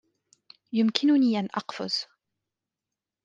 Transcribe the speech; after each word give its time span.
يمكنني 0.73 1.39
أن 1.39 1.45
أقفز. 1.55 2.05